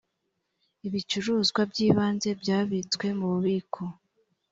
[0.87, 3.81] ibicuruzwa by ibanze byabitswe mu bubiko